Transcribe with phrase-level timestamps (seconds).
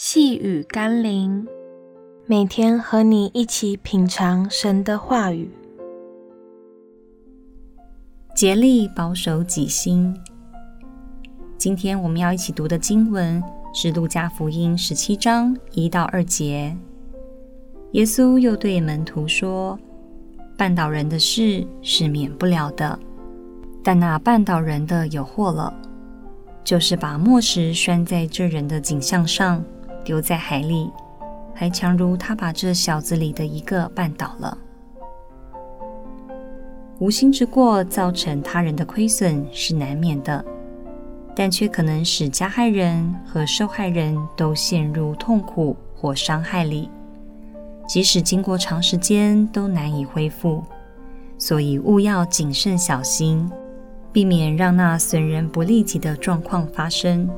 [0.00, 1.44] 细雨甘霖，
[2.24, 5.50] 每天和你一起品尝神的话语，
[8.32, 10.16] 竭力保守己心。
[11.56, 13.42] 今天我们要一起读的经文
[13.74, 16.76] 是《路加福音》十七章一到二节。
[17.90, 19.76] 耶稣又对门徒说
[20.56, 22.96] ：“绊倒人的事是免不了的，
[23.82, 25.74] 但那绊倒人的有祸了，
[26.62, 29.60] 就是把磨石拴在这人的颈项上。”
[30.08, 30.90] 丢在海里，
[31.54, 34.56] 还强如他把这小子里的一个绊倒了。
[36.98, 40.42] 无心之过造成他人的亏损是难免的，
[41.36, 46.88] 但却可能使加害人和受害人都陷入痛苦或伤害里，
[47.86, 50.64] 即使经过长时间都难以恢复。
[51.36, 53.46] 所以务要谨慎小心，
[54.10, 57.28] 避免让那损人不利己的状况发生。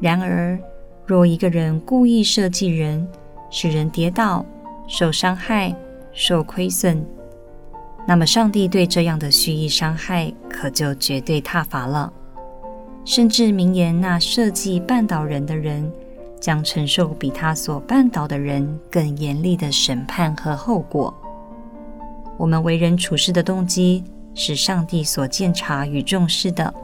[0.00, 0.58] 然而，
[1.06, 3.06] 若一个人故意设计人，
[3.48, 4.44] 使人跌倒、
[4.88, 5.72] 受伤害、
[6.12, 7.00] 受亏损，
[8.04, 12.12] 那么上帝对这样的蓄意伤害可就绝对踏罚了。
[13.04, 15.88] 甚至明言，那设计绊倒人的人，
[16.40, 21.14] 将承受比他所绊倒的人更严厉的审判和后果。
[22.36, 24.02] 我们为人处事的动机，
[24.34, 26.74] 是上帝所鉴察与重视的。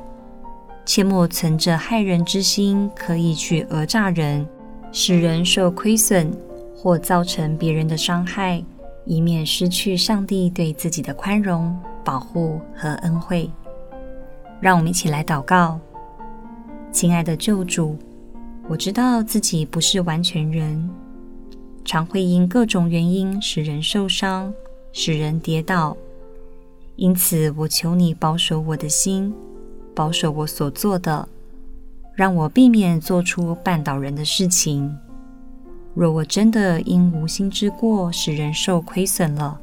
[0.84, 4.46] 切莫存着害人之心，可以去讹诈人，
[4.90, 6.30] 使人受亏损，
[6.76, 8.62] 或造成别人的伤害，
[9.04, 13.48] 以免失去上帝对自己的宽容、保护和恩惠。
[14.60, 15.78] 让我们一起来祷告：
[16.90, 17.96] 亲爱的救主，
[18.68, 20.90] 我知道自己不是完全人，
[21.84, 24.52] 常会因各种原因使人受伤，
[24.92, 25.96] 使人跌倒。
[26.96, 29.32] 因此，我求你保守我的心。
[29.94, 31.28] 保守我所做的，
[32.14, 34.96] 让我避免做出绊倒人的事情。
[35.94, 39.60] 若我真的因无心之过使人受亏损了，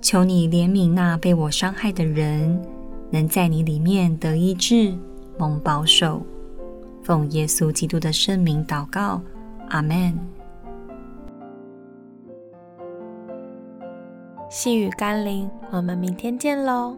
[0.00, 2.60] 求你怜悯那被我伤害的人，
[3.10, 4.94] 能在你里面得医治、
[5.36, 6.22] 蒙保守。
[7.02, 9.20] 奉耶稣基督的圣名祷告，
[9.70, 10.16] 阿门。
[14.50, 16.96] 细雨甘霖，我们明天见喽。